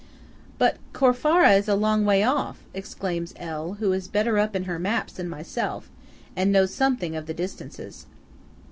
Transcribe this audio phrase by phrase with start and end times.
[0.57, 4.79] "But Corfara is a long way off!" exclaims L., who is better up in her
[4.79, 5.91] maps than myself,
[6.35, 8.07] and knows something of the distances.